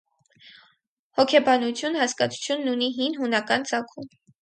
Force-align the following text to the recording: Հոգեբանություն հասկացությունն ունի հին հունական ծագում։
Հոգեբանություն 1.19 2.01
հասկացությունն 2.01 2.75
ունի 2.75 2.91
հին 2.99 3.23
հունական 3.23 3.71
ծագում։ 3.73 4.15